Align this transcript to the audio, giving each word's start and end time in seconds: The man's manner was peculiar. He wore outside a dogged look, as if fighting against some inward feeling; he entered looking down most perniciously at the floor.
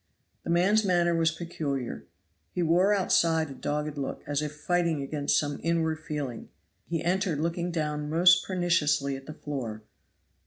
The 0.43 0.49
man's 0.49 0.83
manner 0.83 1.13
was 1.13 1.29
peculiar. 1.29 2.05
He 2.49 2.63
wore 2.63 2.91
outside 2.91 3.51
a 3.51 3.53
dogged 3.53 3.99
look, 3.99 4.23
as 4.25 4.41
if 4.41 4.55
fighting 4.55 4.99
against 5.03 5.37
some 5.37 5.59
inward 5.61 5.99
feeling; 5.99 6.49
he 6.87 7.03
entered 7.03 7.39
looking 7.39 7.69
down 7.69 8.09
most 8.09 8.43
perniciously 8.43 9.15
at 9.15 9.27
the 9.27 9.35
floor. 9.35 9.83